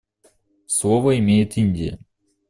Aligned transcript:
Слово 0.65 1.19
имеет 1.19 1.57
Индия. 1.57 1.99